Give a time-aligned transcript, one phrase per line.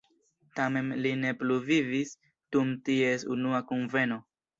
[0.59, 2.13] Tamen li ne plu vivis
[2.57, 4.19] dum ties unua kunveno.